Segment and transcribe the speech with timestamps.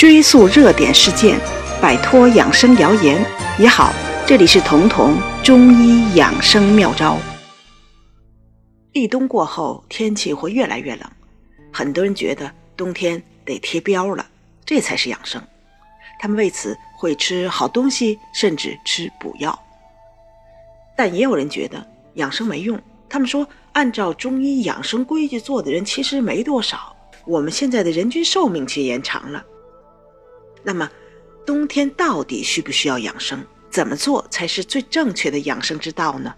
[0.00, 1.38] 追溯热点事件，
[1.78, 3.22] 摆脱养生谣言
[3.58, 3.92] 也好。
[4.26, 7.18] 这里是彤彤中医养生妙招。
[8.94, 11.00] 立冬过后，天气会越来越冷，
[11.70, 14.26] 很多人觉得冬天得贴膘了，
[14.64, 15.38] 这才是养生。
[16.18, 19.60] 他们为此会吃好东西，甚至吃补药。
[20.96, 26.96] 但也有人觉得养生没用，他们说按照中医养生规矩做的人其实没多少，
[27.26, 29.44] 我们现在的人均寿命却延长了。
[30.62, 30.90] 那么，
[31.46, 33.44] 冬天到底需不需要养生？
[33.70, 36.34] 怎么做才是最正确的养生之道呢？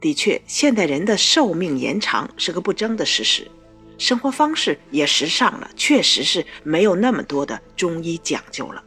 [0.00, 3.50] 的确，现代人的寿命延长是个不争的事实，
[3.98, 8.84] 生活方式也时尚了，确实是没有那么多的中医讲究了。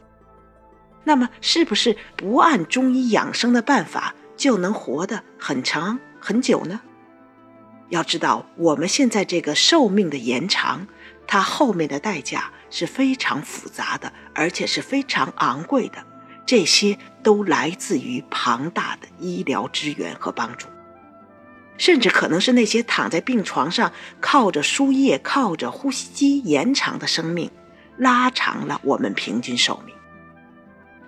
[1.04, 6.80] 那么，是不是不按中医养生的办法就能活得很长很久呢？
[7.90, 10.86] 要知道，我们现在这个寿命的延长，
[11.26, 16.04] 它后面的代价是非常复杂的，而且是非常昂贵的。
[16.44, 20.66] 这些都来自于庞大的医疗资源和帮助，
[21.78, 27.48] 甚至可能是那些躺在病床上靠着输液、靠着呼吸机延长的生命，
[27.96, 29.94] 拉长了我们平均寿命。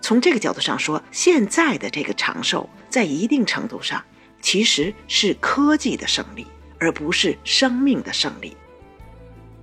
[0.00, 4.02] 从这个角度上说，现在的这个长寿，在一定程度上
[4.41, 6.46] 其实是科技的胜利，
[6.78, 8.56] 而不是生命的胜利。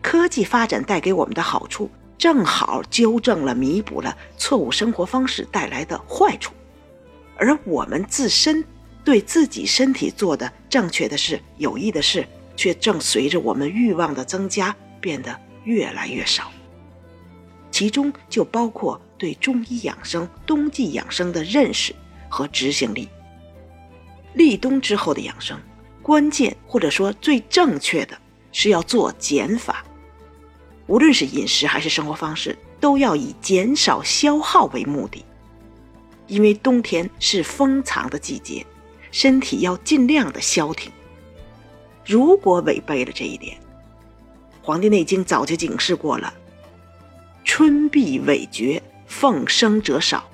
[0.01, 1.89] 科技发展带给我们的好处。
[2.17, 6.53] 正好纠正了、弥补了错误生活方式带来的坏处，
[7.35, 8.63] 而我们自身
[9.03, 12.23] 对自己身体做的正确的事、有益的事，
[12.55, 16.51] 却正随着我们欲望的增加变得越来越少。
[17.71, 21.95] 其中就包括对中医养生、冬季养生的认识
[22.29, 23.09] 和执行力。
[24.35, 25.59] 立冬之后的养生，
[26.03, 28.15] 关键或者说最正确的
[28.51, 29.83] 是要做减法。
[30.91, 35.23] 无论是饮食还是生活方式，都要以减少消耗为目的。
[36.27, 38.65] 因为冬天是封藏的季节，
[39.09, 40.91] 身体要尽量的消停。
[42.05, 43.55] 如果违背了这一点，
[44.61, 46.33] 《黄帝内经》早就警示过了
[47.45, 50.29] ：“春必痿绝，奉生者少。”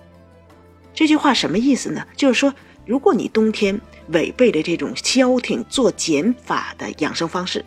[0.92, 2.04] 这句话什么意思呢？
[2.16, 2.52] 就是说，
[2.84, 7.64] 如果你冬天违背了这种消停、做减法的养生方式，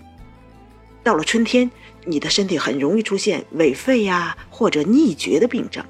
[1.04, 1.70] 到了春天。
[2.05, 5.84] 你的身体很容易出现痿废呀，或者逆厥的病症。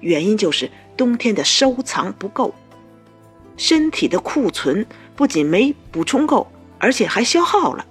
[0.00, 2.54] 原因就是冬天的收藏不够，
[3.56, 4.86] 身体的库存
[5.16, 6.46] 不仅没补充够，
[6.78, 7.84] 而且还消耗了。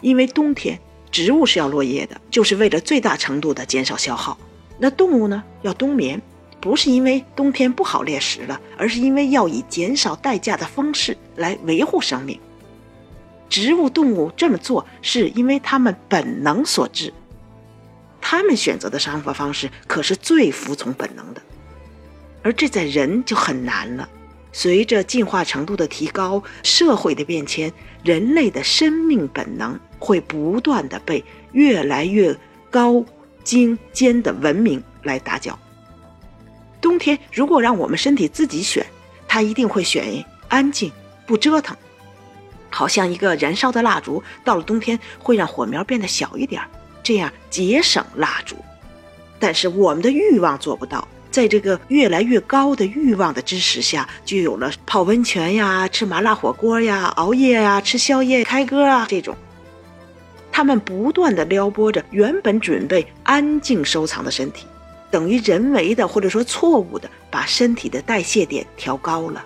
[0.00, 0.78] 因为冬天
[1.10, 4.36] 植物是要落叶的，就是为了最大程度的减少消耗。
[4.78, 6.20] 那动物呢，要冬眠，
[6.60, 12.38] 不是因为冬天不好猎食了，而是因为要以减少代价的方式来维护生命。
[13.54, 17.14] 植物、动物这么做，是因为它们本能所致。
[18.20, 21.40] 他们选择的生活方式可是最服从本能的，
[22.42, 24.08] 而这在人就很难了。
[24.50, 27.72] 随着进化程度的提高，社会的变迁，
[28.02, 32.36] 人类的生命本能会不断的被越来越
[32.72, 33.04] 高
[33.44, 35.56] 精尖的文明来打搅。
[36.80, 38.84] 冬天如果让我们身体自己选，
[39.28, 40.90] 它一定会选安静、
[41.24, 41.76] 不折腾。
[42.74, 46.60] 好像一个燃烧的蜡烛，到了冬天会让火苗变得小一点，
[47.04, 48.56] 这样节省蜡烛。
[49.38, 59.36] 但是我们的欲望做不到，在这个越来越高的欲望的支持下，就有了泡温泉呀、吃麻辣火锅呀、熬夜呀、吃宵夜、开歌啊这种。
[60.50, 64.66] 他们不断的撩拨着原本准备安静收藏的身体，
[65.10, 69.44] 等于人为的或者说错误的把身体的代谢点调高了。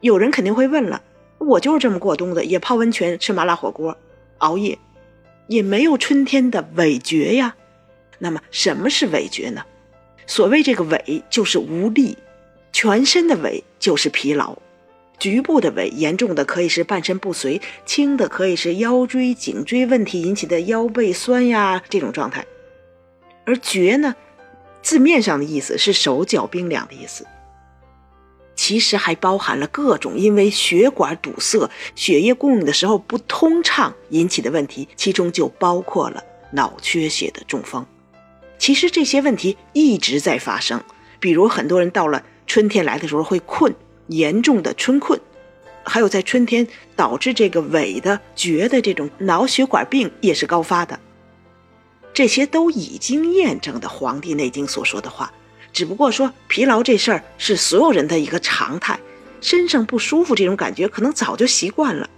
[0.00, 1.02] 有人肯定会问了。
[1.40, 3.96] 我就是这么过冬的，也泡温泉、吃麻辣火锅、
[4.38, 4.78] 熬夜，
[5.48, 7.56] 也没有春天的痿厥呀。
[8.18, 9.64] 那么什么是痿厥呢？
[10.26, 12.16] 所谓这个尾就是无力，
[12.72, 14.58] 全身的尾就是疲劳，
[15.18, 22.44] 局部的尾严重的可以是半身不遂，轻的可以是腰椎、颈椎问题引起的腰背酸呀这种状态。
[23.46, 24.14] 而厥呢，
[24.82, 27.26] 字面上的意思是手脚冰凉的意思。
[28.70, 36.22] 其实还包含了各种因为血管堵塞、血液供应的时候不通畅引起的问题，其中就包括了
[36.52, 37.84] 脑缺血的中风。
[38.60, 40.80] 其实这些问题一直在发生，
[41.18, 43.74] 比如很多人到了春天来的时候会困，
[44.06, 45.20] 严重的春困，
[45.82, 51.00] 还有在春天导致这个萎的、厥的这种脑血管病也是高发的。
[52.14, 55.32] 这些都已经验证的《黄帝内经》所说的话。
[55.72, 58.98] 只不过说疲劳这事儿是所有人的一个常态，
[59.40, 62.08] 身上不舒服这种感觉可能早就习惯了，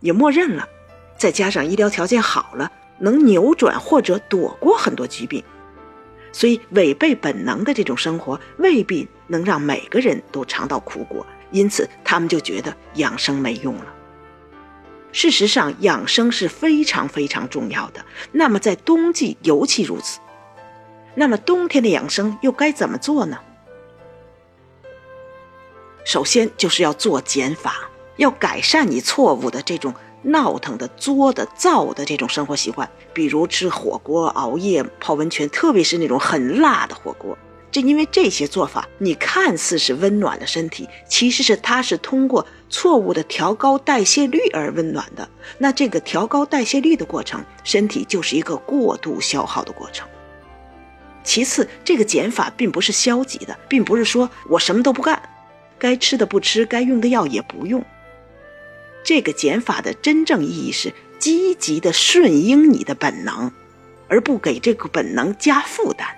[0.00, 0.68] 也默认了。
[1.16, 2.70] 再加上医疗条件好了，
[3.00, 5.42] 能扭转或者躲过很多疾病。
[6.30, 13.86] 所以，违背本能的这种生活未必能让每个人都尝到苦果，因此他们就觉得养生没用了。
[15.10, 18.04] 事实上，养生是非常非常重要的。
[18.30, 20.20] 那么，在冬季尤其如此。
[21.14, 23.38] 那么，冬天的养生又该怎么做呢？
[26.04, 29.94] 首先，就是要做减法，要改善你错误的这种。
[30.20, 37.38] 闹腾的、作的、燥的这种生活习惯，比如吃火锅、熬夜、泡温泉，特别是那种很辣的火锅。
[37.70, 45.26] 正因为这些做法，你看似是温暖了身体，其实是它是通过错误的调高代谢率而温暖的。
[45.56, 50.06] 那这个调高代谢率的过程，身体就是一个过度消耗的过程。
[51.28, 55.20] 其次，这个减法并不是消极的，并不是说我什么都不干，
[55.78, 57.84] 该吃的不吃，该用的药也不用。
[59.04, 63.52] 这个减法的真正意义是积极的顺应你的本能，
[64.08, 66.08] 而不给这个本能加负担。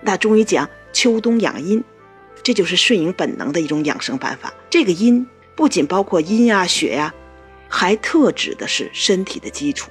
[0.00, 1.84] 那中医讲秋冬养阴，
[2.42, 4.50] 这就是顺应本能的一种养生办法。
[4.70, 7.12] 这个阴不仅包括阴呀、血呀，
[7.68, 9.90] 还特指的是身体的基础。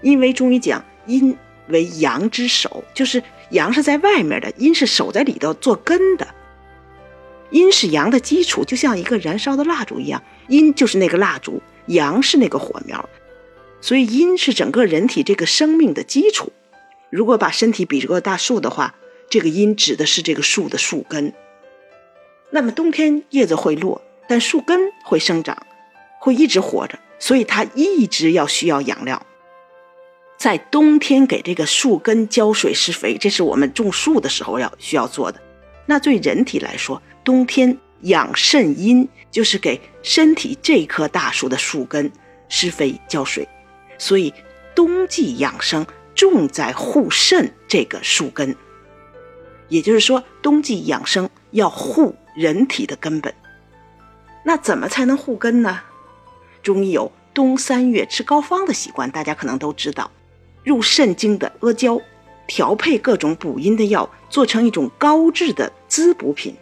[0.00, 1.36] 因为中医讲阴
[1.68, 6.26] 为阳之首，就是阳是在外面的，阴是守在里头做根的。
[7.50, 10.22] 阴是阳的基础，就像一个燃烧的蜡烛一样。
[10.48, 13.08] 阴就是那个蜡烛，阳是那个火苗，
[13.80, 16.52] 所以阴是整个人体这个生命的基础。
[17.10, 18.94] 如果把身体比作大树的话，
[19.30, 21.32] 这个阴指的是这个树的树根。
[22.50, 25.56] 那么冬天叶子会落，但树根会生长，
[26.20, 29.24] 会一直活着，所以它一直要需要养料。
[30.36, 35.40] 在冬天给这个树根浇水施肥，这是我们种树的时候要需要做的。
[35.86, 37.78] 那对人体来说，冬天。
[38.02, 42.12] 养肾阴就是给身体这棵大树的树根
[42.46, 43.48] 施肥浇水，
[43.96, 44.32] 所以
[44.74, 45.84] 冬季养生
[46.14, 48.54] 重在护肾这个树根。
[49.68, 53.32] 也就是说，冬季养生要护人体的根本。
[54.44, 55.80] 那怎么才能护根呢？
[56.62, 60.10] 中医有冬三月吃膏方的习惯，大家可能都知道。
[60.66, 61.96] 入肾经的阿胶，
[62.48, 66.52] 调配各种补阴的药，做成一种高质的滋补品。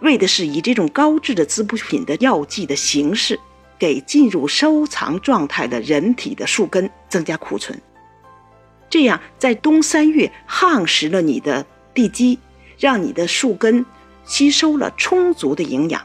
[0.00, 3.38] 为的是以这种高质的滋补品的药剂的形式，
[3.78, 7.80] 给进入收藏状态的人体的树根增加库存，
[8.90, 11.64] 这样在冬三月夯实了你的
[11.94, 12.40] 地基，
[12.76, 13.86] 让你的树根
[14.24, 16.04] 吸收了充足的营养。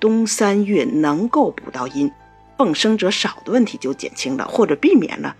[0.00, 2.10] 冬三月能够补到阴，
[2.56, 5.36] 奉生者少的问题就减轻了，或者避免了，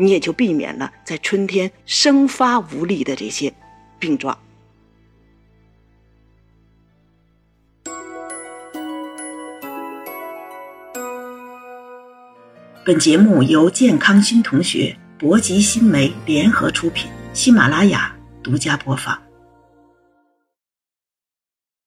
[0.00, 3.52] 你也就避免了在春天生发无力的这些
[3.98, 4.38] 病状。
[12.82, 19.29] 本节目由健康新同学、博吉新媒联合出品，喜马拉雅独家播放。